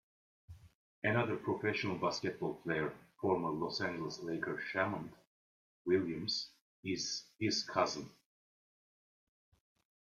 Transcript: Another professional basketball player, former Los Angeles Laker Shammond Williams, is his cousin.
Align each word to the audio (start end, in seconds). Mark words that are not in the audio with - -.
Another 1.03 1.35
professional 1.35 1.95
basketball 1.99 2.55
player, 2.55 2.91
former 3.21 3.51
Los 3.51 3.81
Angeles 3.81 4.17
Laker 4.23 4.59
Shammond 4.71 5.13
Williams, 5.85 6.49
is 6.83 7.25
his 7.37 7.61
cousin. 7.63 8.09